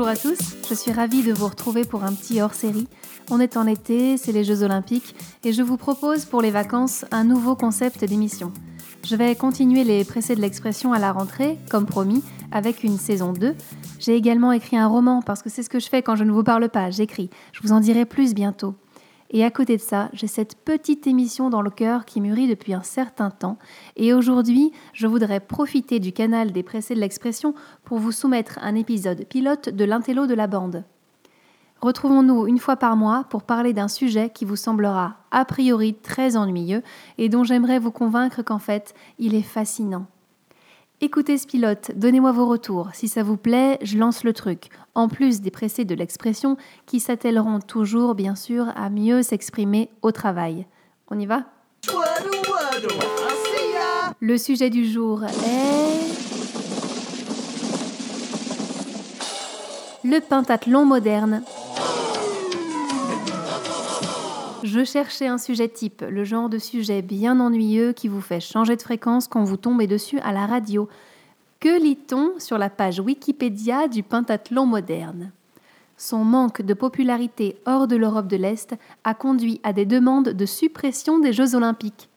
[0.00, 2.88] Bonjour à tous, je suis ravie de vous retrouver pour un petit hors-série.
[3.30, 5.14] On est en été, c'est les Jeux Olympiques,
[5.44, 8.50] et je vous propose pour les vacances un nouveau concept d'émission.
[9.06, 13.34] Je vais continuer les pressés de l'expression à la rentrée, comme promis, avec une saison
[13.34, 13.54] 2.
[13.98, 16.32] J'ai également écrit un roman, parce que c'est ce que je fais quand je ne
[16.32, 17.28] vous parle pas, j'écris.
[17.52, 18.76] Je vous en dirai plus bientôt.
[19.30, 22.74] Et à côté de ça, j'ai cette petite émission dans le cœur qui mûrit depuis
[22.74, 23.58] un certain temps.
[23.96, 27.54] Et aujourd'hui, je voudrais profiter du canal des pressés de l'expression
[27.84, 30.84] pour vous soumettre un épisode pilote de l'intello de la bande.
[31.80, 36.36] Retrouvons-nous une fois par mois pour parler d'un sujet qui vous semblera a priori très
[36.36, 36.82] ennuyeux
[37.16, 40.06] et dont j'aimerais vous convaincre qu'en fait, il est fascinant.
[41.02, 42.90] Écoutez ce pilote, donnez-moi vos retours.
[42.92, 44.68] Si ça vous plaît, je lance le truc.
[44.94, 50.12] En plus des pressés de l'expression qui s'attelleront toujours, bien sûr, à mieux s'exprimer au
[50.12, 50.66] travail.
[51.10, 51.44] On y va?
[54.20, 55.30] Le sujet du jour est.
[60.04, 61.42] Le pentathlon moderne.
[64.62, 68.76] Je cherchais un sujet type, le genre de sujet bien ennuyeux qui vous fait changer
[68.76, 70.88] de fréquence quand vous tombez dessus à la radio.
[71.60, 75.32] Que lit-on sur la page Wikipédia du pentathlon moderne?
[75.96, 80.46] Son manque de popularité hors de l'Europe de l'Est a conduit à des demandes de
[80.46, 82.08] suppression des Jeux olympiques.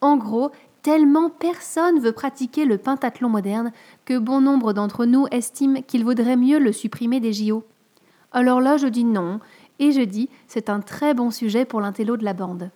[0.00, 0.50] En gros,
[0.82, 3.72] tellement personne veut pratiquer le pentathlon moderne
[4.04, 7.64] que bon nombre d'entre nous estiment qu'il vaudrait mieux le supprimer des JO.
[8.32, 9.38] Alors là, je dis non,
[9.78, 12.70] et je dis, c'est un très bon sujet pour l'intello de la bande.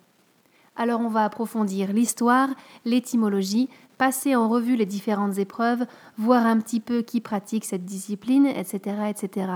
[0.75, 2.49] Alors on va approfondir l'histoire,
[2.85, 5.85] l'étymologie, passer en revue les différentes épreuves,
[6.17, 9.51] voir un petit peu qui pratique cette discipline, etc., etc.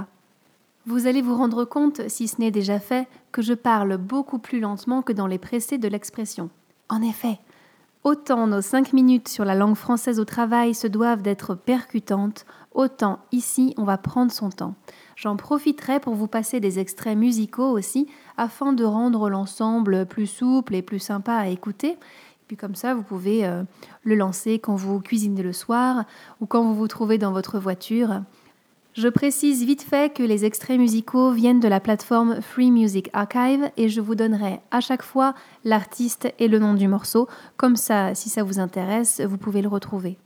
[0.85, 4.59] Vous allez vous rendre compte, si ce n'est déjà fait, que je parle beaucoup plus
[4.59, 6.50] lentement que dans les pressés de l'expression.
[6.89, 7.39] En effet,
[8.03, 13.19] autant nos cinq minutes sur la langue française au travail se doivent d'être percutantes, autant
[13.31, 14.75] ici on va prendre son temps.
[15.16, 18.07] J'en profiterai pour vous passer des extraits musicaux aussi,
[18.38, 21.90] afin de rendre l'ensemble plus souple et plus sympa à écouter.
[21.90, 23.63] Et puis comme ça, vous pouvez euh,
[24.03, 26.06] le lancer quand vous cuisinez le soir
[26.41, 28.22] ou quand vous vous trouvez dans votre voiture.
[28.96, 33.72] Je précise vite fait que les extraits musicaux viennent de la plateforme Free Music Archive
[33.75, 37.28] et je vous donnerai à chaque fois l'artiste et le nom du morceau.
[37.57, 40.19] Comme ça, si ça vous intéresse, vous pouvez le retrouver.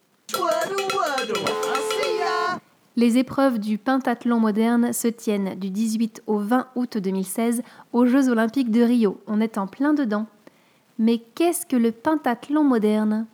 [2.98, 7.62] Les épreuves du pentathlon moderne se tiennent du 18 au 20 août 2016
[7.94, 9.22] aux Jeux olympiques de Rio.
[9.28, 10.26] On est en plein dedans.
[10.98, 13.28] Mais qu'est-ce que le pentathlon moderne?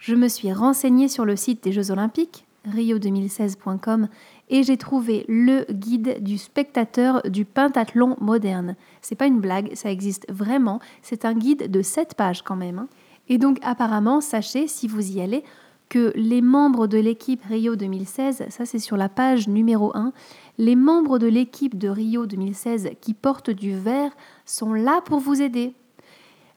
[0.00, 4.08] Je me suis renseignée sur le site des Jeux olympiques, rio2016.com,
[4.50, 8.74] et j'ai trouvé le guide du spectateur du pentathlon moderne.
[9.00, 10.80] C'est pas une blague, ça existe vraiment.
[11.02, 12.80] C'est un guide de 7 pages quand même.
[12.80, 12.88] Hein.
[13.28, 15.44] Et donc apparemment, sachez si vous y allez,
[15.94, 20.12] que les membres de l'équipe Rio 2016, ça c'est sur la page numéro 1,
[20.58, 24.10] les membres de l'équipe de Rio 2016 qui portent du vert
[24.44, 25.72] sont là pour vous aider.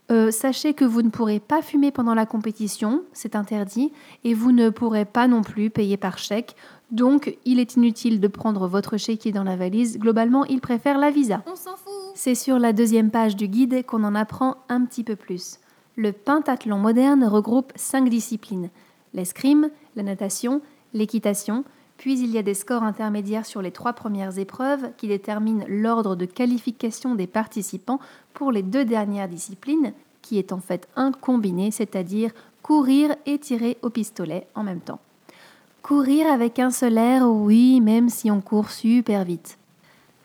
[0.09, 3.91] Euh, sachez que vous ne pourrez pas fumer pendant la compétition, c'est interdit,
[4.23, 6.55] et vous ne pourrez pas non plus payer par chèque.
[6.89, 9.99] Donc, il est inutile de prendre votre chéquier dans la valise.
[9.99, 11.43] Globalement, ils préfèrent la visa.
[11.45, 11.93] On s'en fout.
[12.15, 15.59] C'est sur la deuxième page du guide qu'on en apprend un petit peu plus.
[15.95, 18.71] Le pentathlon moderne regroupe cinq disciplines
[19.17, 20.61] l'escrime, la natation,
[20.93, 21.65] l'équitation,
[21.97, 26.15] puis il y a des scores intermédiaires sur les trois premières épreuves qui déterminent l'ordre
[26.15, 27.99] de qualification des participants
[28.33, 33.77] pour les deux dernières disciplines, qui est en fait un combiné, c'est-à-dire courir et tirer
[33.81, 34.99] au pistolet en même temps.
[35.81, 39.57] Courir avec un seul air, oui, même si on court super vite.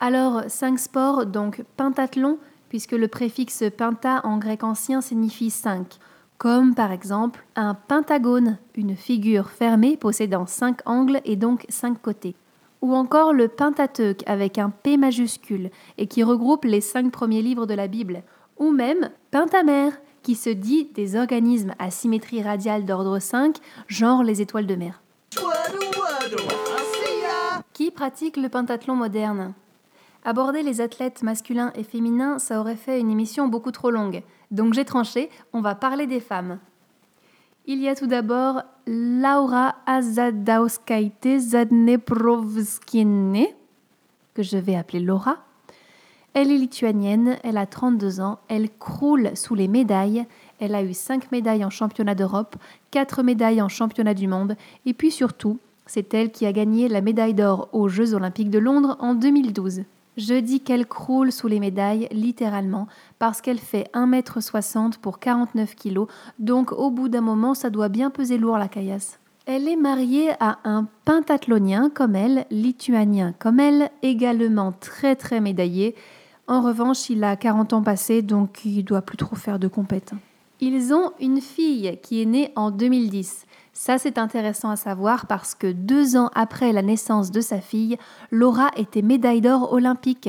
[0.01, 2.39] Alors, cinq sports, donc pentathlon,
[2.69, 5.99] puisque le préfixe penta en grec ancien signifie cinq
[6.43, 12.35] comme par exemple un pentagone, une figure fermée possédant cinq angles et donc cinq côtés,
[12.81, 17.67] ou encore le Pentateuque avec un P majuscule et qui regroupe les cinq premiers livres
[17.67, 18.25] de la Bible,
[18.59, 19.93] ou même pentamère
[20.25, 25.01] qui se dit des organismes à symétrie radiale d'ordre 5, genre les étoiles de mer.
[27.73, 29.55] Qui pratique le pentathlon moderne?
[30.25, 34.23] Aborder les athlètes masculins et féminins, ça aurait fait une émission beaucoup trop longue.
[34.53, 36.61] Donc j'ai tranché, on va parler des femmes.
[37.67, 43.47] Il y a tout d'abord Laura Azadauskaite Zadneprovskine,
[44.35, 45.39] que je vais appeler Laura.
[46.35, 50.25] Elle est lituanienne, elle a 32 ans, elle croule sous les médailles.
[50.61, 52.57] Elle a eu 5 médailles en championnat d'Europe,
[52.93, 57.01] 4 médailles en championnat du monde, et puis surtout, c'est elle qui a gagné la
[57.01, 59.83] médaille d'or aux Jeux olympiques de Londres en 2012.
[60.17, 62.87] Je dis qu'elle croule sous les médailles, littéralement,
[63.19, 66.01] parce qu'elle fait 1m60 pour 49 kg,
[66.39, 69.19] donc au bout d'un moment, ça doit bien peser lourd la caillasse.
[69.47, 75.97] Elle est mariée à un pentathlonien comme elle, lituanien comme elle, également très très médaillé.
[76.47, 80.13] En revanche, il a 40 ans passés, donc il doit plus trop faire de compète.
[80.61, 83.47] Ils ont une fille qui est née en 2010.
[83.73, 87.97] Ça, c'est intéressant à savoir parce que deux ans après la naissance de sa fille,
[88.31, 90.29] Laura était médaille d'or olympique.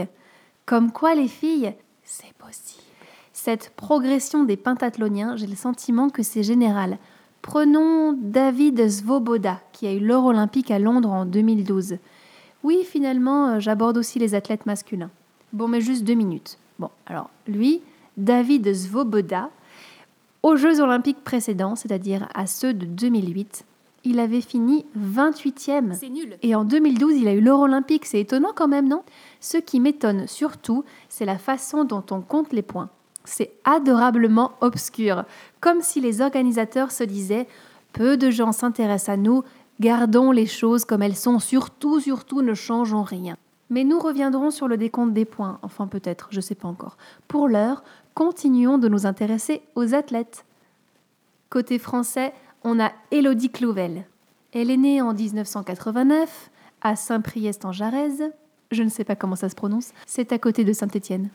[0.66, 1.74] Comme quoi, les filles,
[2.04, 2.84] c'est possible.
[3.34, 6.98] Cette progression des pentathloniens, j'ai le sentiment que c'est général.
[7.42, 11.98] Prenons David Svoboda, qui a eu l'or olympique à Londres en 2012.
[12.64, 15.12] Oui, finalement, euh, j'aborde aussi les athlètes masculins.
[15.52, 16.58] Bon, mais juste deux minutes.
[16.80, 17.82] Bon, alors, lui,
[18.16, 19.50] David Svoboda,
[20.44, 23.66] aux Jeux olympiques précédents, c'est-à-dire à ceux de 2008,
[24.04, 25.94] il avait fini 28e.
[25.94, 26.38] C'est nul.
[26.42, 28.06] Et en 2012, il a eu l'or olympique.
[28.06, 29.04] C'est étonnant quand même, non?
[29.40, 32.90] Ce qui m'étonne surtout, c'est la façon dont on compte les points.
[33.24, 35.24] C'est adorablement obscur,
[35.62, 37.48] comme si les organisateurs se disaient
[37.94, 39.44] peu de gens s'intéressent à nous,
[39.80, 43.38] gardons les choses comme elles sont, surtout, surtout ne changeons rien.
[43.70, 46.98] Mais nous reviendrons sur le décompte des points, enfin peut-être, je ne sais pas encore.
[47.28, 50.46] Pour l'heure, continuons de nous intéresser aux athlètes.
[51.50, 52.34] Côté français,
[52.64, 54.06] on a Élodie Clouvel.
[54.54, 56.52] Elle est née en 1989
[56.82, 58.32] à Saint-Priest-en-Jarez.
[58.72, 61.30] Je ne sais pas comment ça se prononce, c'est à côté de Saint-Étienne.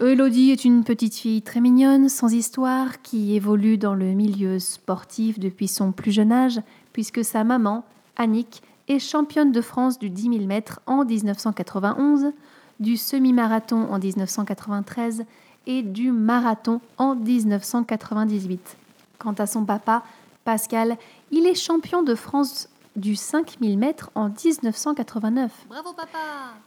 [0.00, 5.38] Elodie est une petite fille très mignonne, sans histoire, qui évolue dans le milieu sportif
[5.38, 6.60] depuis son plus jeune âge,
[6.92, 7.84] puisque sa maman,
[8.16, 12.32] Annick, est championne de France du 10 000 mètres en 1991,
[12.80, 15.24] du semi-marathon en 1993
[15.66, 18.76] et du marathon en 1998.
[19.18, 20.02] Quant à son papa,
[20.44, 20.96] Pascal,
[21.30, 25.66] il est champion de France du 5000 mètres en 1989.
[25.68, 26.18] Bravo papa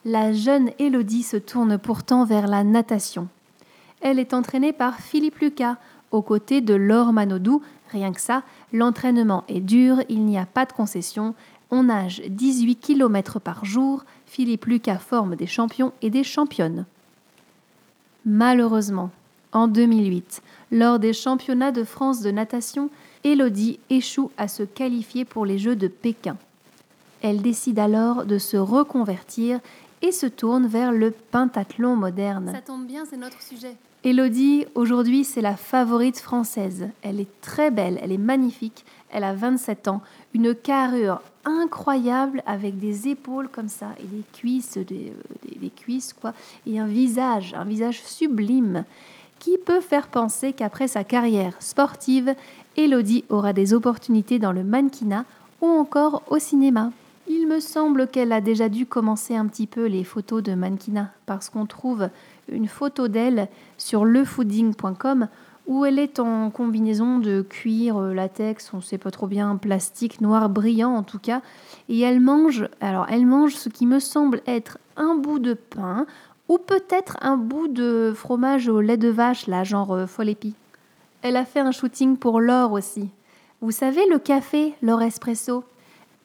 [0.03, 3.27] La jeune Élodie se tourne pourtant vers la natation.
[4.01, 5.77] Elle est entraînée par Philippe Lucas,
[6.11, 7.61] aux côtés de Laure Manodou.
[7.91, 11.35] Rien que ça, l'entraînement est dur, il n'y a pas de concession.
[11.69, 14.03] On nage 18 km par jour.
[14.25, 16.85] Philippe Lucas forme des champions et des championnes.
[18.29, 19.09] Malheureusement,
[19.53, 20.41] en 2008,
[20.73, 22.89] lors des championnats de France de natation,
[23.23, 26.35] Élodie échoue à se qualifier pour les Jeux de Pékin.
[27.21, 29.61] Elle décide alors de se reconvertir
[30.01, 32.51] et se tourne vers le pentathlon moderne.
[32.53, 33.75] Ça tombe bien, c'est notre sujet.
[34.03, 36.89] Élodie, aujourd'hui, c'est la favorite française.
[37.01, 40.01] Elle est très belle, elle est magnifique, elle a 27 ans,
[40.33, 45.13] une carrure incroyable avec des épaules comme ça et des cuisses, des,
[45.43, 46.33] des, des cuisses quoi,
[46.65, 48.85] et un visage, un visage sublime
[49.39, 52.35] qui peut faire penser qu'après sa carrière sportive,
[52.75, 55.25] Elodie aura des opportunités dans le mannequinat
[55.61, 56.91] ou encore au cinéma.
[57.29, 61.11] Il me semble qu'elle a déjà dû commencer un petit peu les photos de mannequinat
[61.25, 62.09] parce qu'on trouve
[62.49, 65.27] une photo d'elle sur lefooding.com
[65.67, 69.57] où elle est en combinaison de cuir, euh, latex, on ne sait pas trop bien,
[69.57, 71.41] plastique, noir brillant en tout cas,
[71.89, 76.05] et elle mange, alors elle mange ce qui me semble être un bout de pain
[76.47, 80.55] ou peut-être un bout de fromage au lait de vache, là, genre euh, folle épi.
[81.21, 83.09] Elle a fait un shooting pour l'or aussi.
[83.59, 85.65] Vous savez, le café, l'or espresso?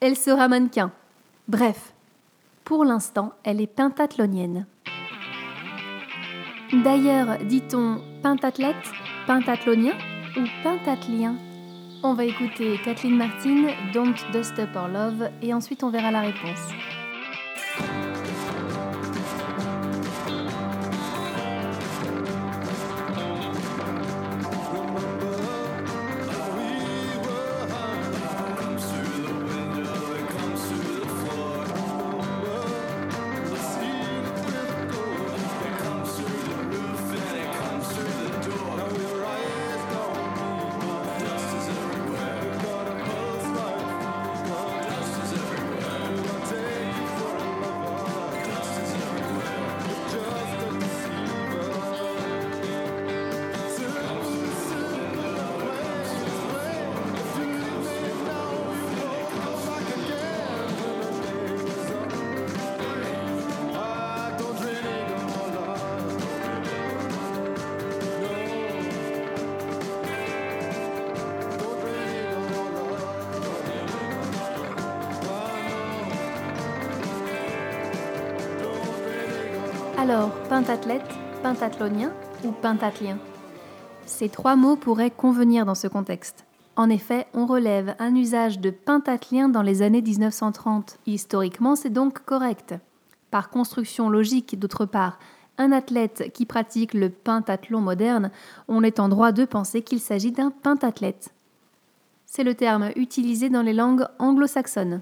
[0.04, 0.90] Elle sera mannequin.
[1.46, 1.92] Bref,
[2.64, 4.66] pour l'instant, elle est pentathlonienne.
[6.72, 8.74] D'ailleurs, dit-on pentathlète,
[9.28, 9.92] pentathlonien
[10.36, 11.36] ou pentathlien
[12.02, 16.22] On va écouter Kathleen Martin, Don't Dust Up Our Love, et ensuite on verra la
[16.22, 16.72] réponse.
[80.02, 81.08] Alors, pentathlète,
[81.44, 82.10] pentathlonien
[82.44, 83.18] ou pentathlien
[84.04, 86.44] Ces trois mots pourraient convenir dans ce contexte.
[86.74, 90.98] En effet, on relève un usage de pentathlien dans les années 1930.
[91.06, 92.74] Historiquement, c'est donc correct.
[93.30, 95.20] Par construction logique, d'autre part,
[95.56, 98.32] un athlète qui pratique le pentathlon moderne,
[98.66, 101.32] on est en droit de penser qu'il s'agit d'un pentathlète.
[102.26, 105.00] C'est le terme utilisé dans les langues anglo-saxonnes.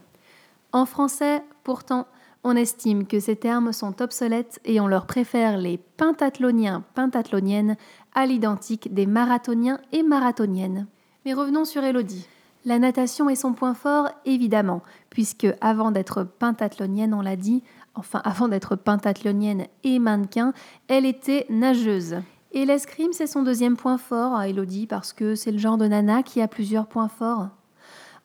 [0.72, 2.06] En français, pourtant,
[2.42, 7.76] on estime que ces termes sont obsolètes et on leur préfère les pentathloniens, pentathloniennes
[8.14, 10.86] à l'identique des marathoniens et marathoniennes.
[11.24, 12.26] Mais revenons sur Elodie.
[12.64, 17.62] La natation est son point fort, évidemment, puisque avant d'être pentathlonienne, on l'a dit,
[17.94, 20.52] enfin avant d'être pentathlonienne et mannequin,
[20.88, 22.16] elle était nageuse.
[22.52, 25.86] Et l'escrime, c'est son deuxième point fort à Elodie, parce que c'est le genre de
[25.86, 27.48] nana qui a plusieurs points forts.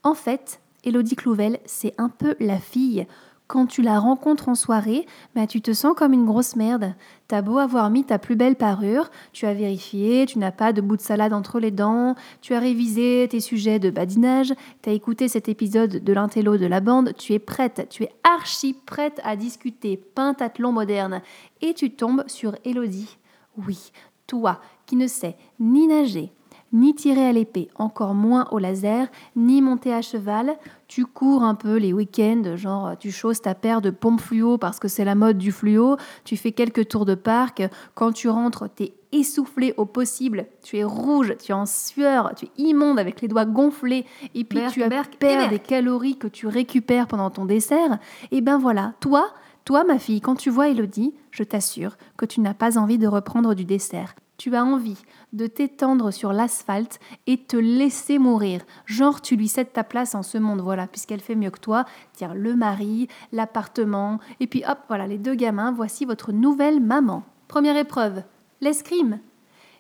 [0.04, 3.08] En fait, Elodie Clouvel, c'est un peu la fille
[3.48, 6.96] quand tu la rencontres en soirée, bah, tu te sens comme une grosse merde.
[7.28, 10.82] T'as beau avoir mis ta plus belle parure, tu as vérifié, tu n'as pas de
[10.82, 14.94] bout de salade entre les dents, tu as révisé tes sujets de badinage, tu as
[14.94, 19.22] écouté cet épisode de l'intello de la bande, tu es prête, tu es archi prête
[19.24, 21.22] à discuter pentathlon moderne
[21.62, 23.18] et tu tombes sur Elodie.
[23.66, 23.92] Oui,
[24.28, 26.32] toi qui ne sais ni nager,
[26.76, 30.58] ni tirer à l'épée, encore moins au laser, ni monter à cheval.
[30.88, 34.78] Tu cours un peu les week-ends, genre tu chausses ta paire de pompes fluo parce
[34.78, 37.64] que c'est la mode du fluo, tu fais quelques tours de parc,
[37.96, 42.46] quand tu rentres, t'es essoufflé au possible, tu es rouge, tu es en sueur, tu
[42.46, 44.06] es immonde avec les doigts gonflés,
[44.36, 44.84] et puis tu
[45.18, 48.00] perds des calories que tu récupères pendant ton dessert.
[48.32, 49.30] Et ben voilà, toi,
[49.64, 53.08] toi ma fille, quand tu vois Elodie, je t'assure que tu n'as pas envie de
[53.08, 54.14] reprendre du dessert.
[54.38, 54.98] Tu as envie
[55.34, 58.62] de t'étendre sur l'asphalte et te laisser mourir.
[58.86, 61.86] Genre, tu lui cèdes ta place en ce monde, voilà, puisqu'elle fait mieux que toi.
[62.14, 67.24] Tiens, le mari, l'appartement, et puis hop, voilà, les deux gamins, voici votre nouvelle maman.
[67.48, 68.24] Première épreuve,
[68.60, 69.20] l'escrime.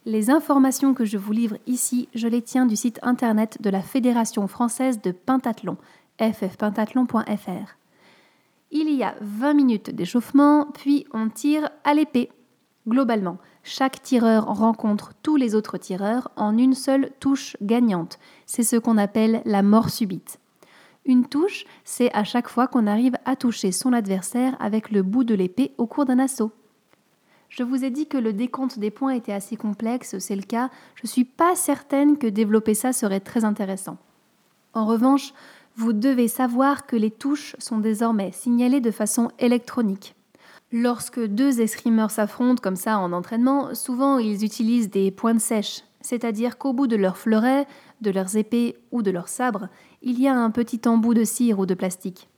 [0.05, 3.81] Les informations que je vous livre ici, je les tiens du site internet de la
[3.81, 5.77] Fédération française de pentathlon,
[6.19, 7.77] ffpentathlon.fr.
[8.71, 12.29] Il y a 20 minutes d'échauffement, puis on tire à l'épée.
[12.87, 18.19] Globalement, chaque tireur rencontre tous les autres tireurs en une seule touche gagnante.
[18.45, 20.39] C'est ce qu'on appelle la mort subite.
[21.03, 25.23] Une touche, c'est à chaque fois qu'on arrive à toucher son adversaire avec le bout
[25.23, 26.51] de l'épée au cours d'un assaut.
[27.49, 30.69] Je vous ai dit que le décompte des points était assez complexe, c'est le cas.
[30.93, 33.97] Je ne suis pas certaine que développer ça serait très intéressant.
[34.75, 35.33] En revanche,
[35.75, 40.15] vous devez savoir que les touches sont désormais signalées de façon électronique.
[40.71, 46.57] Lorsque deux escrimeurs s'affrontent comme ça en entraînement, souvent ils utilisent des pointes sèches, c'est-à-dire
[46.57, 47.67] qu'au bout de leurs fleurets,
[48.01, 49.69] de leurs épées ou de leurs sabres,
[50.01, 52.29] il y a un petit embout de cire ou de plastique.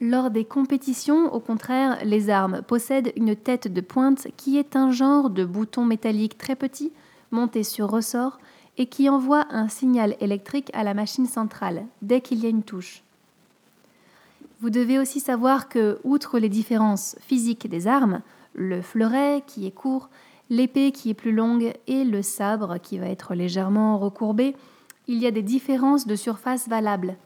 [0.00, 4.90] Lors des compétitions, au contraire, les armes possèdent une tête de pointe qui est un
[4.90, 6.92] genre de bouton métallique très petit,
[7.30, 8.38] monté sur ressort,
[8.78, 12.62] et qui envoie un signal électrique à la machine centrale dès qu'il y a une
[12.62, 13.05] touche.
[14.60, 18.22] Vous devez aussi savoir que, outre les différences physiques des armes,
[18.54, 20.08] le fleuret qui est court,
[20.48, 24.56] l'épée qui est plus longue et le sabre qui va être légèrement recourbé,
[25.08, 27.16] il y a des différences de surface valables.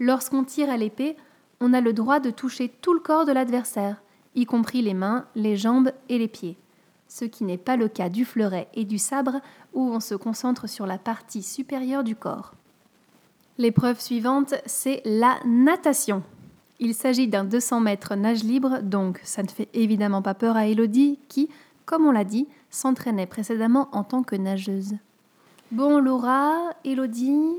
[0.00, 1.16] Lorsqu'on tire à l'épée,
[1.60, 4.02] on a le droit de toucher tout le corps de l'adversaire,
[4.34, 6.56] y compris les mains, les jambes et les pieds.
[7.06, 9.40] Ce qui n'est pas le cas du fleuret et du sabre
[9.72, 12.54] où on se concentre sur la partie supérieure du corps.
[13.58, 16.22] L'épreuve suivante, c'est la natation.
[16.82, 20.66] Il s'agit d'un 200 mètres nage libre, donc ça ne fait évidemment pas peur à
[20.66, 21.50] Elodie qui,
[21.84, 24.94] comme on l'a dit, s'entraînait précédemment en tant que nageuse.
[25.72, 26.54] Bon Laura,
[26.86, 27.52] Elodie,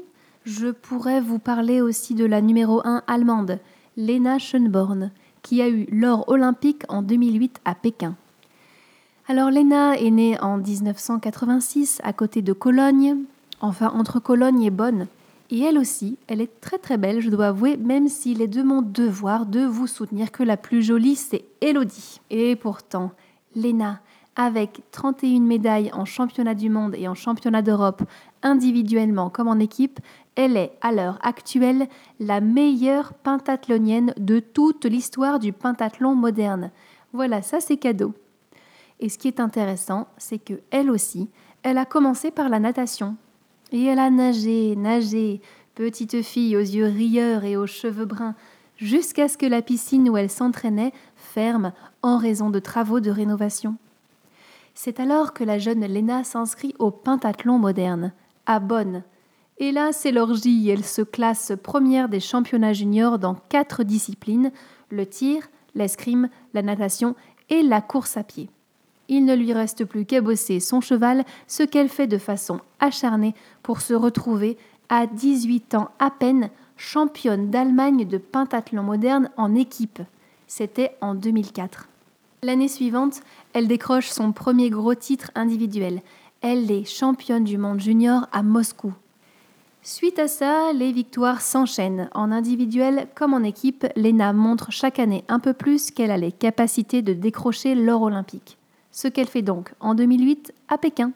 [0.44, 3.60] je pourrais vous parler aussi de la numéro 1 allemande,
[3.96, 5.12] Lena Schönborn,
[5.44, 8.16] qui a eu l'or olympique en 2008 à Pékin.
[9.28, 13.18] Alors Lena est née en 1986 à côté de Cologne,
[13.60, 15.06] enfin entre Cologne et Bonn,
[15.52, 18.64] et elle aussi, elle est très très belle, je dois avouer, même s'il est de
[18.64, 22.22] mon devoir de vous soutenir que la plus jolie, c'est Elodie.
[22.30, 23.12] Et pourtant,
[23.54, 24.00] Léna,
[24.38, 28.02] avec 31 médailles en championnat du monde et en championnat d'Europe,
[28.44, 30.00] individuellement comme en équipe,
[30.36, 31.88] elle est à l'heure actuelle
[32.20, 36.72] la meilleure pentathlonienne de toute l'histoire du pentathlon moderne.
[37.12, 38.14] Voilà, ça c'est cadeau.
[39.02, 41.30] Et ce qui est intéressant, c'est que elle aussi,
[41.64, 43.18] elle a commencé par la natation.
[43.72, 45.42] Et elle a nagé, nagé,
[45.76, 48.36] petite fille aux yeux rieurs et aux cheveux bruns,
[48.78, 53.76] jusqu'à ce que la piscine où elle s'entraînait ferme en raison de travaux de rénovation.
[54.74, 58.14] C'est alors que la jeune Léna s'inscrit au pentathlon moderne,
[58.46, 59.04] à Bonn.
[59.58, 64.52] Et là, c'est l'orgie, elle se classe première des championnats juniors dans quatre disciplines,
[64.90, 65.44] le tir,
[65.76, 67.16] l'escrime, la natation
[67.50, 68.50] et la course à pied
[69.12, 73.36] il ne lui reste plus qu'à bosser son cheval, ce qu'elle fait de façon acharnée
[73.62, 80.02] pour se retrouver à 18 ans à peine championne d'Allemagne de pentathlon moderne en équipe.
[80.48, 81.90] C'était en 2004.
[82.42, 83.20] L'année suivante,
[83.52, 86.02] elle décroche son premier gros titre individuel.
[86.40, 88.94] Elle est championne du monde junior à Moscou.
[89.84, 92.10] Suite à ça, les victoires s'enchaînent.
[92.14, 96.32] En individuel comme en équipe, Lena montre chaque année un peu plus qu'elle a les
[96.32, 98.58] capacités de décrocher l'or olympique.
[98.92, 101.12] Ce qu'elle fait donc en 2008 à Pékin.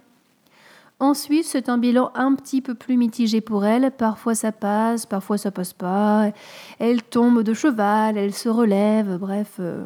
[1.02, 3.92] Ensuite, c'est un bilan un petit peu plus mitigé pour elle.
[3.92, 6.32] Parfois ça passe, parfois ça passe pas.
[6.80, 9.84] Elle tombe de cheval, elle se relève, bref, euh,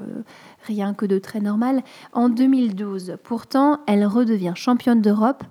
[0.68, 1.82] rien que de très normal.
[2.14, 5.44] En 2012, pourtant, elle redevient championne d'Europe,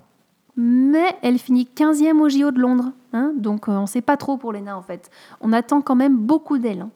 [0.55, 2.91] mais elle finit 15e au JO de Londres.
[3.11, 3.33] Hein.
[3.35, 5.09] donc euh, on ne sait pas trop pour Lena en fait.
[5.41, 6.81] On attend quand même beaucoup d'elle.
[6.81, 6.89] Hein.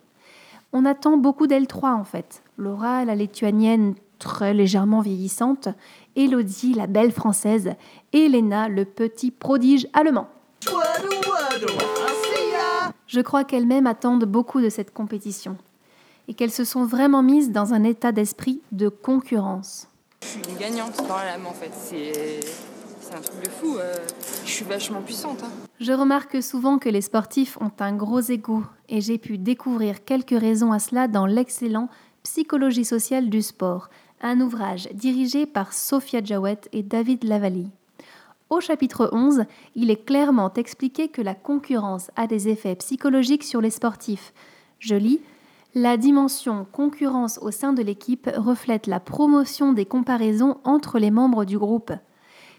[0.72, 2.44] On attend beaucoup d'elle 3 en fait.
[2.58, 5.68] Laura, la lituanienne très légèrement vieillissante,
[6.16, 7.74] Elodie, la belle française,
[8.14, 10.28] et Elena, le petit prodige allemand.
[13.06, 15.58] Je crois qu'elles-mêmes attendent beaucoup de cette compétition
[16.28, 19.88] et qu'elles se sont vraiment mises dans un état d'esprit de concurrence.
[20.22, 22.40] Je suis une gagnante dans l'âme en fait, c'est
[23.14, 23.94] un truc de fou, euh,
[24.46, 25.44] je suis vachement puissante.
[25.44, 25.50] Hein.
[25.82, 30.40] Je remarque souvent que les sportifs ont un gros ego et j'ai pu découvrir quelques
[30.40, 31.90] raisons à cela dans l'excellent
[32.24, 33.90] Psychologie sociale du sport,
[34.24, 37.70] un ouvrage dirigé par Sophia Jawet et David Lavallee.
[38.50, 39.44] Au chapitre 11,
[39.76, 44.34] il est clairement expliqué que la concurrence a des effets psychologiques sur les sportifs.
[44.80, 45.20] Je lis
[45.76, 51.46] La dimension concurrence au sein de l'équipe reflète la promotion des comparaisons entre les membres
[51.46, 51.92] du groupe.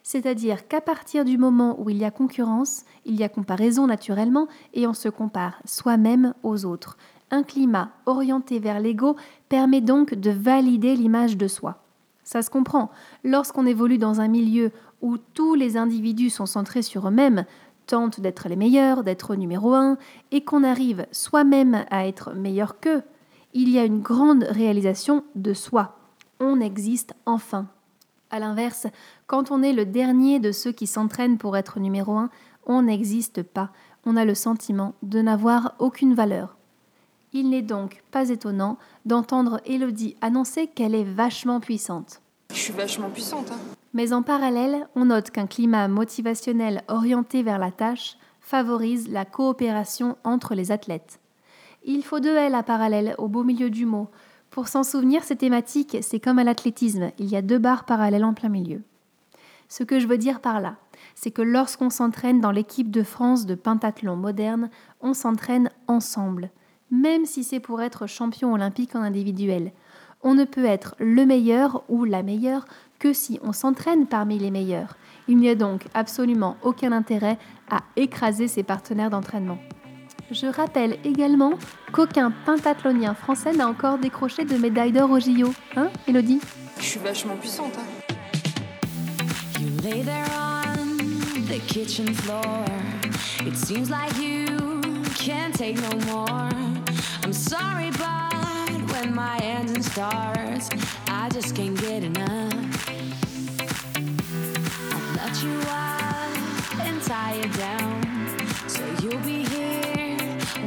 [0.02, 4.48] C'est-à-dire qu'à partir du moment où il y a concurrence, il y a comparaison naturellement
[4.74, 6.98] et on se compare soi-même aux autres.
[7.30, 9.16] Un climat orienté vers l'ego
[9.54, 11.78] permet donc de valider l'image de soi.
[12.24, 12.90] Ça se comprend.
[13.22, 17.44] Lorsqu'on évolue dans un milieu où tous les individus sont centrés sur eux-mêmes,
[17.86, 19.96] tentent d'être les meilleurs, d'être numéro un,
[20.32, 23.02] et qu'on arrive soi-même à être meilleur qu'eux,
[23.52, 25.98] il y a une grande réalisation de soi.
[26.40, 27.68] On existe enfin.
[28.32, 28.88] A l'inverse,
[29.28, 32.28] quand on est le dernier de ceux qui s'entraînent pour être numéro un,
[32.66, 33.70] on n'existe pas.
[34.04, 36.56] On a le sentiment de n'avoir aucune valeur.
[37.36, 42.22] Il n'est donc pas étonnant d'entendre Elodie annoncer qu'elle est vachement puissante.
[42.50, 43.50] Je suis vachement puissante.
[43.50, 43.58] Hein.
[43.92, 50.16] Mais en parallèle, on note qu'un climat motivationnel orienté vers la tâche favorise la coopération
[50.22, 51.18] entre les athlètes.
[51.84, 54.06] Il faut deux L à parallèle au beau milieu du mot.
[54.50, 58.24] Pour s'en souvenir, ces thématiques, c'est comme à l'athlétisme, il y a deux barres parallèles
[58.24, 58.82] en plein milieu.
[59.68, 60.76] Ce que je veux dire par là,
[61.16, 64.70] c'est que lorsqu'on s'entraîne dans l'équipe de France de pentathlon moderne,
[65.00, 66.50] on s'entraîne ensemble
[66.94, 69.72] même si c'est pour être champion olympique en individuel.
[70.22, 72.64] On ne peut être le meilleur ou la meilleure
[72.98, 74.96] que si on s'entraîne parmi les meilleurs.
[75.28, 77.38] Il n'y a donc absolument aucun intérêt
[77.70, 79.58] à écraser ses partenaires d'entraînement.
[80.30, 81.54] Je rappelle également
[81.92, 85.52] qu'aucun pentathlonien français n'a encore décroché de médaille d'or au JO.
[85.76, 86.40] Hein, Elodie
[86.78, 87.74] Je suis vachement puissante.
[87.76, 88.14] Hein.
[95.24, 96.73] can't take no more.
[97.24, 100.68] I'm sorry, but when my engine starts,
[101.06, 102.52] I just can't get enough.
[104.92, 110.18] I'll let you up and tie you down, so you'll be here,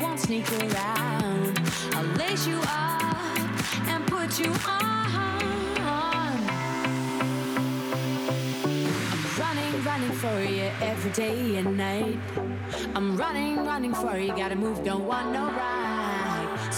[0.02, 1.62] won't sneak around.
[1.94, 3.40] I'll lace you up
[3.88, 4.98] and put you on.
[9.14, 12.18] I'm running, running for you every day and night.
[12.96, 15.87] I'm running, running for you, gotta move, don't want no ride.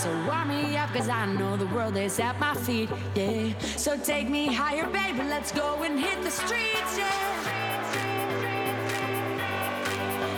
[0.02, 3.52] So warm me up, cause I know the world is at my feet, yeah.
[3.76, 7.10] So take me higher, baby, let's go and hit the streets, yeah.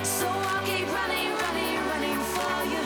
[0.04, 2.84] So I'll keep running, running, running for you.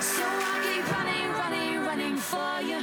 [0.00, 2.78] So I'll keep running, running, running for you.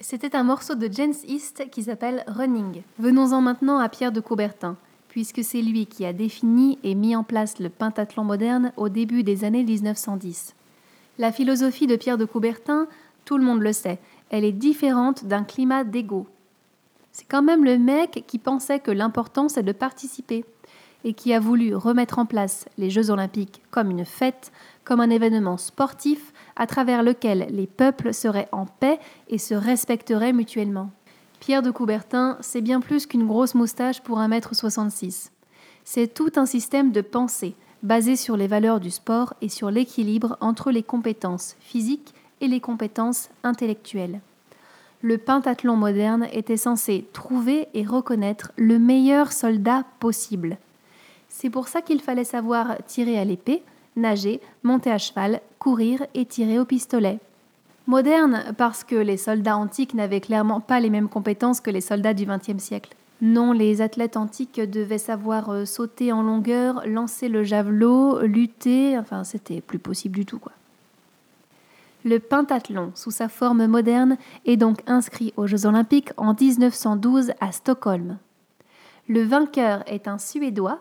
[0.00, 2.82] C'était un morceau de James East qui s'appelle Running.
[2.98, 4.78] Venons-en maintenant à Pierre de Coubertin,
[5.10, 9.24] puisque c'est lui qui a défini et mis en place le pentathlon moderne au début
[9.24, 10.54] des années 1910.
[11.18, 12.86] La philosophie de Pierre de Coubertin,
[13.24, 13.98] tout le monde le sait,
[14.30, 16.28] elle est différente d'un climat d'ego.
[17.10, 20.44] C'est quand même le mec qui pensait que l'important c'est de participer
[21.02, 24.52] et qui a voulu remettre en place les Jeux olympiques comme une fête,
[24.84, 30.32] comme un événement sportif à travers lequel les peuples seraient en paix et se respecteraient
[30.32, 30.90] mutuellement.
[31.40, 35.30] Pierre de Coubertin, c'est bien plus qu'une grosse moustache pour 1m66.
[35.84, 40.36] C'est tout un système de pensée basé sur les valeurs du sport et sur l'équilibre
[40.42, 44.20] entre les compétences physiques et les compétences intellectuelles.
[45.00, 50.58] Le pentathlon moderne était censé trouver et reconnaître le meilleur soldat possible.
[51.30, 53.62] C'est pour ça qu'il fallait savoir tirer à l'épée,
[53.96, 57.18] nager, monter à cheval, courir et tirer au pistolet.
[57.86, 62.14] Moderne parce que les soldats antiques n'avaient clairement pas les mêmes compétences que les soldats
[62.14, 62.94] du XXe siècle.
[63.22, 69.24] Non, les athlètes antiques devaient savoir euh, sauter en longueur, lancer le javelot, lutter, enfin
[69.24, 70.52] c'était plus possible du tout quoi.
[72.02, 74.16] Le pentathlon, sous sa forme moderne,
[74.46, 78.16] est donc inscrit aux Jeux olympiques en 1912 à Stockholm.
[79.06, 80.78] Le vainqueur est un Suédois,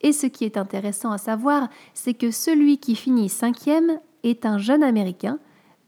[0.00, 4.58] et ce qui est intéressant à savoir, c'est que celui qui finit cinquième est un
[4.58, 5.40] jeune Américain,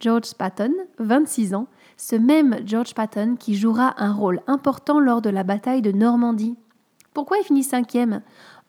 [0.03, 5.31] George Patton, 26 ans, ce même George Patton qui jouera un rôle important lors de
[5.31, 6.57] la bataille de Normandie.
[7.15, 8.21] Pourquoi il finit cinquième?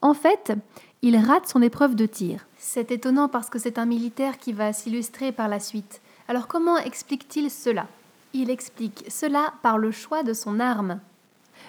[0.04, 0.54] En fait,
[1.02, 2.46] il rate son épreuve de tir.
[2.60, 6.02] C'est étonnant parce que c'est un militaire qui va s'illustrer par la suite.
[6.28, 7.88] Alors comment explique-t-il cela?
[8.34, 11.00] Il explique cela par le choix de son arme.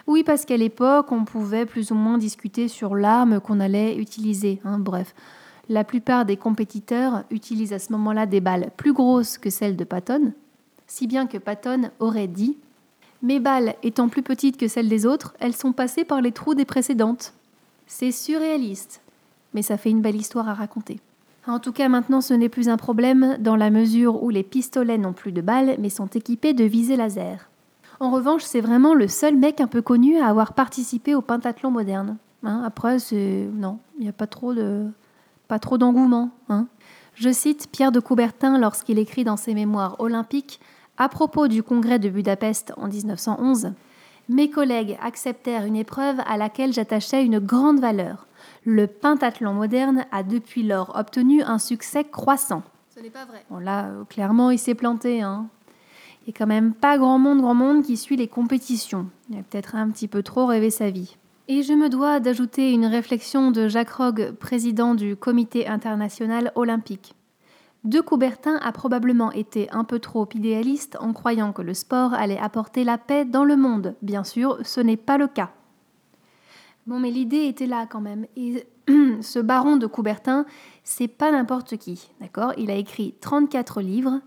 [0.06, 4.60] Oui, parce qu'à l'époque, on pouvait plus ou moins discuter sur l'arme qu'on allait utiliser.
[4.64, 5.14] Hein, bref,
[5.68, 9.84] la plupart des compétiteurs utilisent à ce moment-là des balles plus grosses que celles de
[9.84, 10.32] Patton,
[10.86, 12.56] si bien que Patton aurait dit
[13.22, 16.54] Mes balles étant plus petites que celles des autres, elles sont passées par les trous
[16.54, 17.32] des précédentes.
[17.86, 19.00] C'est surréaliste,
[19.54, 21.00] mais ça fait une belle histoire à raconter.
[21.46, 24.96] En tout cas, maintenant, ce n'est plus un problème dans la mesure où les pistolets
[24.96, 27.50] n'ont plus de balles mais sont équipés de visées laser.
[28.00, 31.70] En revanche, c'est vraiment le seul mec un peu connu à avoir participé au pentathlon
[31.70, 32.16] moderne.
[32.42, 33.48] Hein, après, c'est.
[33.54, 34.86] Non, il n'y a pas trop de.
[35.48, 36.30] Pas trop d'engouement.
[36.48, 36.66] Hein.
[37.14, 40.60] Je cite Pierre de Coubertin lorsqu'il écrit dans ses mémoires olympiques
[40.96, 43.72] à propos du congrès de Budapest en 1911.
[44.28, 48.26] Mes collègues acceptèrent une épreuve à laquelle j'attachais une grande valeur.
[48.64, 52.62] Le pentathlon moderne a depuis lors obtenu un succès croissant.
[52.94, 53.44] Ce n'est pas vrai.
[53.50, 55.20] Bon là, euh, clairement, il s'est planté.
[55.20, 55.46] Hein.
[56.22, 59.06] Il n'y a quand même pas grand monde, grand monde qui suit les compétitions.
[59.28, 61.16] Il a peut-être un petit peu trop rêvé sa vie.
[61.46, 67.14] Et je me dois d'ajouter une réflexion de Jacques Rogge, président du Comité international olympique.
[67.84, 72.38] De Coubertin a probablement été un peu trop idéaliste en croyant que le sport allait
[72.38, 73.94] apporter la paix dans le monde.
[74.00, 75.50] Bien sûr, ce n'est pas le cas.
[76.86, 78.24] Bon, mais l'idée était là quand même.
[78.36, 78.66] Et
[79.20, 80.46] ce baron de Coubertin,
[80.82, 82.54] c'est pas n'importe qui, d'accord?
[82.56, 84.20] Il a écrit 34 livres,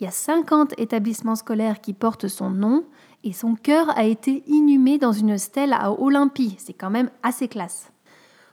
[0.00, 2.84] il y a 50 établissements scolaires qui portent son nom,
[3.24, 6.56] et son cœur a été inhumé dans une stèle à Olympie.
[6.58, 7.90] C'est quand même assez classe.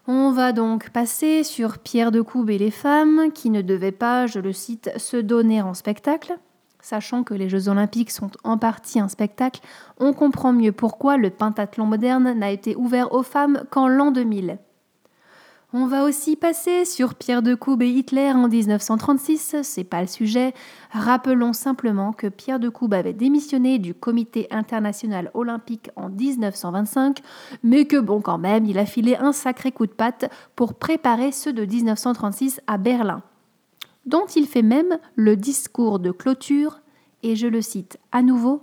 [0.07, 4.27] On va donc passer sur Pierre de Coube et les femmes, qui ne devaient pas,
[4.27, 6.37] je le cite, se donner en spectacle.
[6.81, 9.61] Sachant que les Jeux olympiques sont en partie un spectacle,
[9.99, 14.57] on comprend mieux pourquoi le pentathlon moderne n'a été ouvert aux femmes qu'en l'an 2000.
[15.75, 20.07] On va aussi passer sur Pierre de Coube et Hitler en 1936, c'est pas le
[20.07, 20.53] sujet.
[20.91, 27.21] Rappelons simplement que Pierre de Coube avait démissionné du Comité international olympique en 1925,
[27.63, 31.31] mais que bon quand même, il a filé un sacré coup de patte pour préparer
[31.31, 33.23] ceux de 1936 à Berlin,
[34.05, 36.81] dont il fait même le discours de clôture,
[37.23, 38.61] et je le cite à nouveau,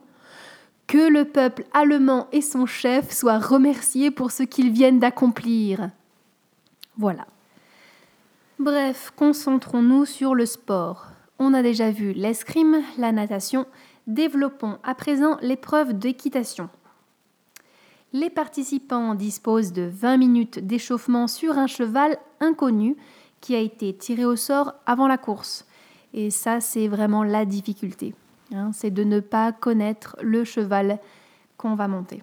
[0.86, 5.90] que le peuple allemand et son chef soient remerciés pour ce qu'ils viennent d'accomplir.
[7.00, 7.26] Voilà.
[8.58, 11.06] Bref, concentrons-nous sur le sport.
[11.38, 13.64] On a déjà vu l'escrime, la natation.
[14.06, 16.68] Développons à présent l'épreuve d'équitation.
[18.12, 22.98] Les participants disposent de 20 minutes d'échauffement sur un cheval inconnu
[23.40, 25.66] qui a été tiré au sort avant la course.
[26.12, 28.14] Et ça, c'est vraiment la difficulté.
[28.52, 28.72] Hein.
[28.74, 30.98] c'est de ne pas connaître le cheval
[31.56, 32.22] qu'on va monter.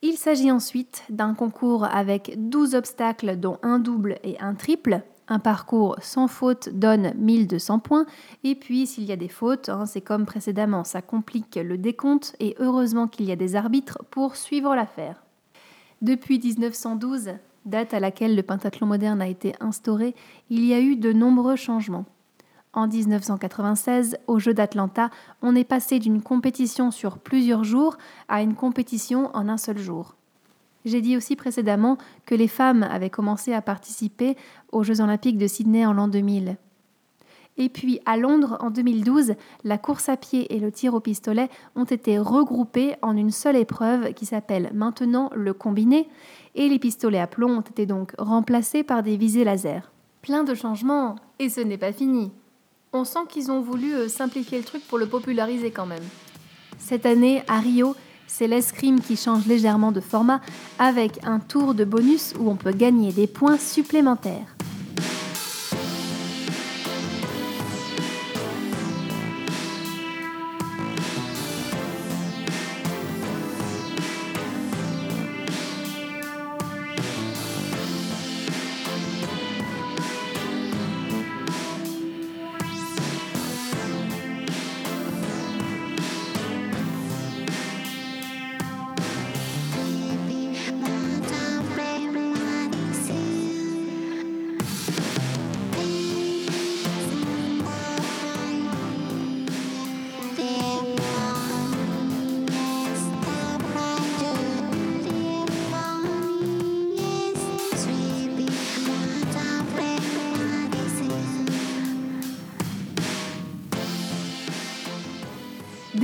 [0.00, 5.02] Il s'agit ensuite d'un concours avec 12 obstacles dont un double et un triple.
[5.26, 8.06] Un parcours sans faute donne 1200 points
[8.44, 12.36] et puis s'il y a des fautes, hein, c'est comme précédemment, ça complique le décompte
[12.38, 15.16] et heureusement qu'il y a des arbitres pour suivre l'affaire.
[16.00, 17.32] Depuis 1912,
[17.66, 20.14] date à laquelle le pentathlon moderne a été instauré,
[20.48, 22.06] il y a eu de nombreux changements.
[22.74, 27.96] En 1996, aux Jeux d'Atlanta, on est passé d'une compétition sur plusieurs jours
[28.28, 30.16] à une compétition en un seul jour.
[30.84, 34.36] J'ai dit aussi précédemment que les femmes avaient commencé à participer
[34.70, 36.56] aux Jeux olympiques de Sydney en l'an 2000.
[37.56, 41.48] Et puis à Londres en 2012, la course à pied et le tir au pistolet
[41.74, 46.08] ont été regroupés en une seule épreuve qui s'appelle maintenant le combiné,
[46.54, 49.90] et les pistolets à plomb ont été donc remplacés par des visées laser.
[50.22, 52.30] Plein de changements, et ce n'est pas fini.
[52.92, 56.04] On sent qu'ils ont voulu euh, simplifier le truc pour le populariser quand même.
[56.78, 57.94] Cette année, à Rio,
[58.26, 60.40] c'est l'escrime qui change légèrement de format
[60.78, 64.57] avec un tour de bonus où on peut gagner des points supplémentaires.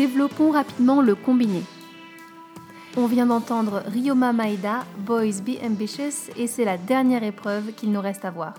[0.07, 1.63] Développons rapidement le combiné.
[2.99, 8.03] On vient d'entendre Ryoma Maeda, Boys Be Ambitious, et c'est la dernière épreuve qu'il nous
[8.03, 8.53] reste à voir.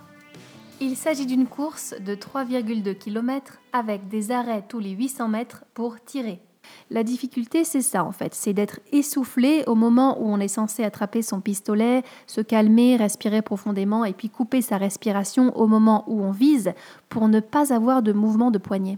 [0.82, 6.04] Il s'agit d'une course de 3,2 km avec des arrêts tous les 800 mètres pour
[6.04, 6.40] tirer.
[6.90, 10.84] La difficulté, c'est ça en fait, c'est d'être essoufflé au moment où on est censé
[10.84, 16.24] attraper son pistolet, se calmer, respirer profondément et puis couper sa respiration au moment où
[16.24, 16.74] on vise
[17.08, 18.98] pour ne pas avoir de mouvement de poignet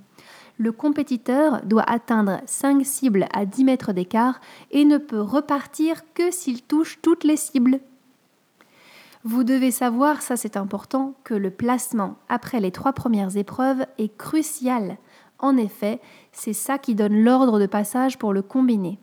[0.57, 4.39] le compétiteur doit atteindre 5 cibles à 10 mètres d'écart
[4.71, 7.79] et ne peut repartir que s'il touche toutes les cibles.
[9.23, 14.15] Vous devez savoir, ça c'est important, que le placement après les trois premières épreuves est
[14.17, 14.97] crucial.
[15.39, 15.99] En effet,
[16.31, 18.99] c'est ça qui donne l'ordre de passage pour le combiné.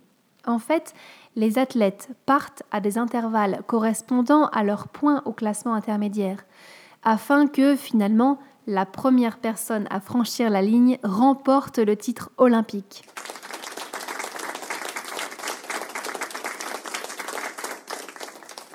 [0.46, 0.94] En fait,
[1.36, 6.44] les athlètes partent à des intervalles correspondant à leur point au classement intermédiaire,
[7.02, 13.04] afin que finalement la première personne à franchir la ligne remporte le titre olympique.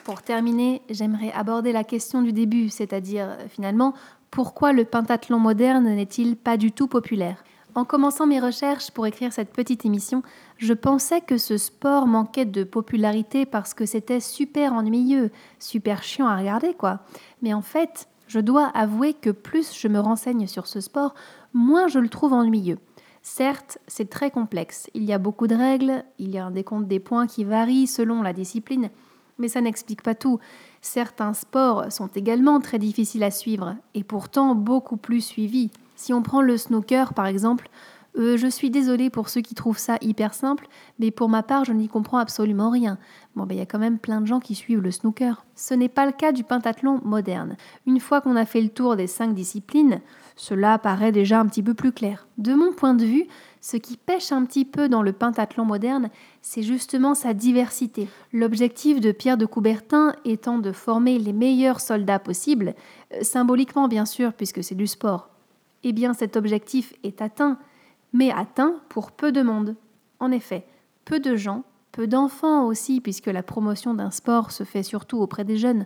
[0.04, 3.94] Pour terminer, j'aimerais aborder la question du début, c'est-à-dire finalement
[4.32, 7.44] pourquoi le pentathlon moderne n'est-il pas du tout populaire?
[7.76, 10.24] En commençant mes recherches pour écrire cette petite émission,
[10.58, 16.28] je pensais que ce sport manquait de popularité parce que c'était super ennuyeux, super chiant
[16.28, 17.02] à regarder quoi.
[17.44, 21.16] Mais en fait, je dois avouer que plus je me renseigne sur ce sport,
[21.54, 22.78] moins je le trouve ennuyeux.
[23.24, 26.88] Certes, c'est très complexe, il y a beaucoup de règles, il y a un décompte
[26.88, 28.92] des points qui varie selon la discipline,
[29.40, 30.40] mais ça n'explique pas tout.
[30.82, 35.72] Certains sports sont également très difficiles à suivre et pourtant beaucoup plus suivis.
[35.96, 37.68] Si on prend le snooker par exemple,
[38.18, 40.68] euh, je suis désolée pour ceux qui trouvent ça hyper simple,
[40.98, 42.98] mais pour ma part, je n'y comprends absolument rien.
[43.36, 45.46] Bon, ben, il y a quand même plein de gens qui suivent le snooker.
[45.56, 47.56] Ce n'est pas le cas du pentathlon moderne.
[47.86, 50.02] Une fois qu'on a fait le tour des cinq disciplines,
[50.36, 52.28] cela paraît déjà un petit peu plus clair.
[52.38, 53.28] De mon point de vue,
[53.62, 56.10] ce qui pêche un petit peu dans le pentathlon moderne,
[56.42, 58.08] c'est justement sa diversité.
[58.32, 62.74] L'objectif de Pierre de Coubertin étant de former les meilleurs soldats possibles,
[63.14, 65.30] euh, symboliquement bien sûr, puisque c'est du sport.
[65.84, 67.58] Eh bien, cet objectif est atteint
[68.14, 69.76] mais atteint pour peu de monde.
[70.20, 70.66] En effet,
[71.06, 75.44] peu de gens, peu d'enfants aussi, puisque la promotion d'un sport se fait surtout auprès
[75.44, 75.86] des jeunes,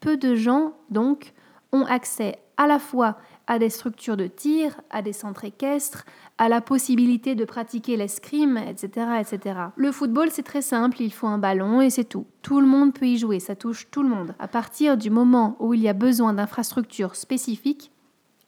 [0.00, 1.32] peu de gens, donc,
[1.72, 6.04] ont accès à la fois à des structures de tir, à des centres équestres,
[6.38, 9.58] à la possibilité de pratiquer l'escrime, etc., etc.
[9.76, 12.26] Le football, c'est très simple, il faut un ballon et c'est tout.
[12.42, 14.34] Tout le monde peut y jouer, ça touche tout le monde.
[14.38, 17.90] À partir du moment où il y a besoin d'infrastructures spécifiques,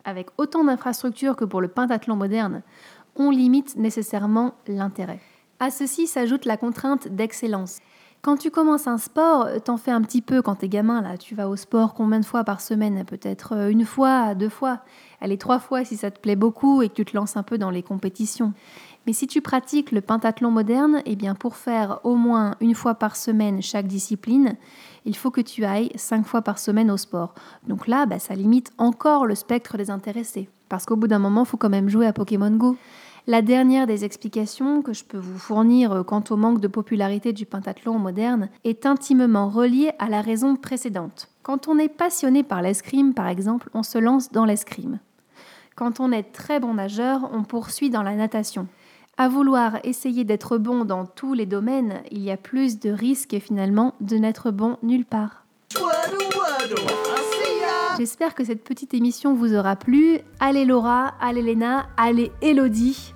[0.05, 2.63] avec autant d'infrastructures que pour le pentathlon moderne,
[3.17, 5.21] on limite nécessairement l'intérêt.
[5.61, 7.79] À ceci s'ajoute la contrainte d'excellence.
[8.25, 11.19] Quand tu commences un sport, t'en fais un petit peu quand t'es gamin, là.
[11.19, 13.05] Tu vas au sport combien de fois par semaine?
[13.05, 14.81] Peut-être euh, une fois, deux fois.
[15.21, 17.59] Allez, trois fois si ça te plaît beaucoup et que tu te lances un peu
[17.59, 18.55] dans les compétitions.
[19.07, 22.95] Mais si tu pratiques le pentathlon moderne, eh bien pour faire au moins une fois
[22.95, 24.57] par semaine chaque discipline,
[25.05, 27.35] il faut que tu ailles cinq fois par semaine au sport.
[27.69, 30.49] Donc là, bah, ça limite encore le spectre des intéressés.
[30.71, 32.77] Parce qu'au bout d'un moment, il faut quand même jouer à Pokémon Go.
[33.27, 37.33] La dernière des explications que je peux vous fournir euh, quant au manque de popularité
[37.33, 41.31] du pentathlon moderne est intimement reliée à la raison précédente.
[41.43, 44.99] Quand on est passionné par l'escrime, par exemple, on se lance dans l'escrime.
[45.75, 48.69] Quand on est très bon nageur, on poursuit dans la natation.
[49.17, 53.39] À vouloir essayer d'être bon dans tous les domaines, il y a plus de risques
[53.41, 55.47] finalement de n'être bon nulle part.
[57.97, 60.19] J'espère que cette petite émission vous aura plu.
[60.41, 63.14] Allez Laura, allez Léna, allez Elodie.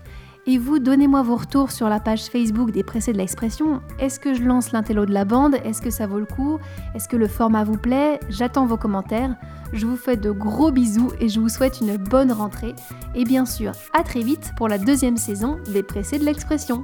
[0.50, 3.82] Et vous, donnez-moi vos retours sur la page Facebook des Pressés de l'expression.
[3.98, 5.56] Est-ce que je lance l'intello de la bande?
[5.62, 6.58] Est-ce que ça vaut le coup?
[6.94, 8.18] Est-ce que le format vous plaît?
[8.30, 9.36] J'attends vos commentaires.
[9.74, 12.74] Je vous fais de gros bisous et je vous souhaite une bonne rentrée.
[13.14, 16.82] Et bien sûr, à très vite pour la deuxième saison des Pressés de l'expression.